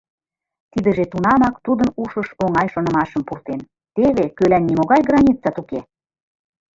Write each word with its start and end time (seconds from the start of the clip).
Тидыже 0.71 1.05
тунамак 1.11 1.55
тудын 1.65 1.89
ушыш 2.01 2.29
оҥай 2.43 2.67
шонымашым 2.73 3.21
пуртен: 3.27 3.59
«Теве 3.95 4.25
кӧлан 4.37 4.63
нимогай 4.67 5.01
границат 5.09 5.55
уке!.. 5.61 5.79